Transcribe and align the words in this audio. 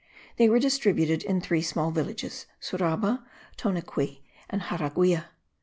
They 0.37 0.49
were 0.49 0.57
distributed 0.57 1.21
in 1.23 1.41
three 1.41 1.61
small 1.61 1.91
villages, 1.91 2.47
Suraba, 2.59 3.23
Toanequi 3.55 4.23
and 4.49 4.63
Jaraguia. 4.63 5.25